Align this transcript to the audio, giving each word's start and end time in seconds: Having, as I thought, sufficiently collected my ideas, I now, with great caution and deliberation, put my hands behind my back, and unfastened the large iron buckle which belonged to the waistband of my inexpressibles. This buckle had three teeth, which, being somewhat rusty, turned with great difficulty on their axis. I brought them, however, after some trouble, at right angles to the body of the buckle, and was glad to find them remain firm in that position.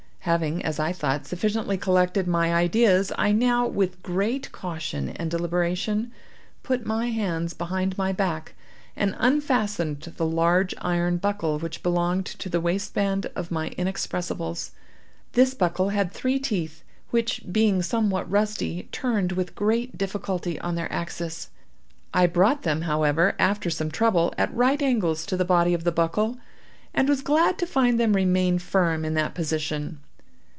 Having, 0.25 0.63
as 0.63 0.79
I 0.79 0.93
thought, 0.93 1.25
sufficiently 1.25 1.79
collected 1.79 2.27
my 2.27 2.53
ideas, 2.53 3.11
I 3.17 3.31
now, 3.31 3.65
with 3.65 4.03
great 4.03 4.51
caution 4.51 5.09
and 5.09 5.31
deliberation, 5.31 6.11
put 6.61 6.85
my 6.85 7.09
hands 7.09 7.55
behind 7.55 7.97
my 7.97 8.11
back, 8.11 8.53
and 8.95 9.15
unfastened 9.17 10.01
the 10.17 10.25
large 10.27 10.75
iron 10.79 11.17
buckle 11.17 11.57
which 11.57 11.81
belonged 11.81 12.27
to 12.27 12.49
the 12.49 12.61
waistband 12.61 13.31
of 13.35 13.49
my 13.49 13.69
inexpressibles. 13.79 14.69
This 15.33 15.55
buckle 15.55 15.89
had 15.89 16.11
three 16.11 16.37
teeth, 16.37 16.83
which, 17.09 17.41
being 17.51 17.81
somewhat 17.81 18.29
rusty, 18.29 18.87
turned 18.91 19.31
with 19.31 19.55
great 19.55 19.97
difficulty 19.97 20.59
on 20.61 20.75
their 20.75 20.93
axis. 20.93 21.49
I 22.13 22.27
brought 22.27 22.61
them, 22.61 22.83
however, 22.83 23.33
after 23.39 23.71
some 23.71 23.89
trouble, 23.89 24.35
at 24.37 24.53
right 24.55 24.83
angles 24.83 25.25
to 25.25 25.35
the 25.35 25.45
body 25.45 25.73
of 25.73 25.83
the 25.83 25.91
buckle, 25.91 26.37
and 26.93 27.09
was 27.09 27.23
glad 27.23 27.57
to 27.57 27.65
find 27.65 27.99
them 27.99 28.13
remain 28.13 28.59
firm 28.59 29.03
in 29.03 29.15
that 29.15 29.33
position. 29.33 29.97